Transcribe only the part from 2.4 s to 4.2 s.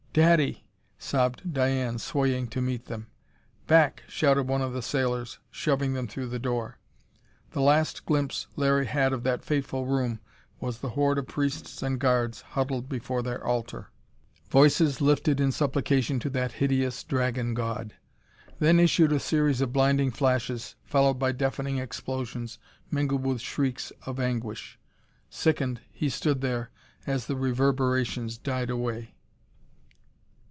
to meet them. "Back!"